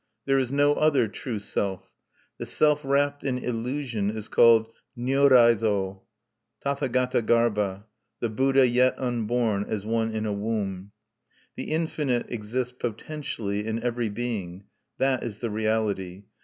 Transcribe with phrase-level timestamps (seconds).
[0.25, 1.91] There Is no other true self.
[2.39, 6.01] The self wrapped in illusion is called Nyorai zo,
[6.65, 7.83] (Tathagata gharba),
[8.19, 10.91] the Buddha yet unborn, as one in a womb.
[11.55, 14.63] The Infinite exists potentially in every being.
[14.97, 16.23] That is the Reality.